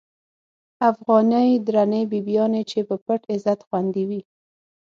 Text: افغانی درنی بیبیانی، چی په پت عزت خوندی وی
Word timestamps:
افغانی 0.89 1.49
درنی 1.67 2.03
بیبیانی، 2.11 2.61
چی 2.69 2.79
په 2.89 2.95
پت 3.05 3.21
عزت 3.33 3.59
خوندی 3.67 4.03
وی 4.09 4.21